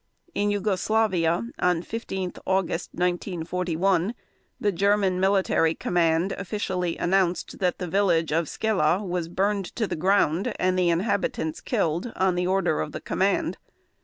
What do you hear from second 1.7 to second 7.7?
15 August 1941, the German military command officially announced